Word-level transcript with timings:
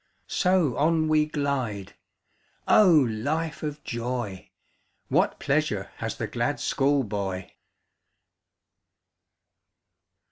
So 0.25 0.75
on 0.77 1.07
we 1.09 1.27
glide 1.27 1.93
O, 2.67 2.89
life 2.91 3.61
of 3.61 3.83
joy; 3.83 4.49
What 5.09 5.39
pleasure 5.39 5.91
has 5.97 6.17
the 6.17 6.25
glad 6.25 6.59
school 6.59 7.03
boy! 7.03 7.53